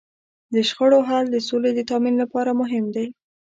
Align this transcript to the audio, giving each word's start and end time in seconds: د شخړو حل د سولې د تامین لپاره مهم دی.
د 0.53 0.55
شخړو 0.69 0.99
حل 1.07 1.25
د 1.31 1.37
سولې 1.47 1.71
د 1.75 1.79
تامین 1.89 2.15
لپاره 2.23 2.51
مهم 2.61 2.85
دی. 2.95 3.07